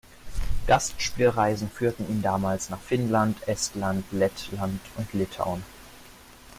Gastspielreisen 0.65 1.69
führten 1.69 2.09
ihn 2.09 2.23
damals 2.23 2.71
nach 2.71 2.79
Finnland, 2.81 3.47
Estland, 3.47 4.03
Lettland 4.11 4.81
und 4.97 5.13
Litauen. 5.13 5.61